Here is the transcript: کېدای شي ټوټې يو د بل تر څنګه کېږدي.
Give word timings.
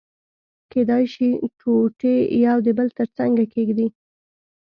کېدای 0.71 1.03
شي 1.13 1.27
ټوټې 1.59 2.15
يو 2.45 2.57
د 2.65 2.67
بل 2.77 2.87
تر 2.97 3.07
څنګه 3.17 3.43
کېږدي. 3.53 3.87